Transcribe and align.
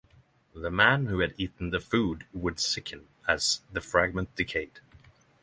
The 0.55 0.71
man 0.71 1.05
who 1.05 1.19
had 1.19 1.35
eaten 1.37 1.69
the 1.69 1.79
food 1.79 2.25
would 2.33 2.59
sicken 2.59 3.07
as 3.27 3.61
the 3.71 3.81
fragment 3.81 4.35
decayed. 4.35 4.79